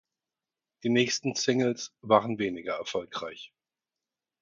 [0.81, 3.53] Die nächsten Singles waren weniger erfolgreich.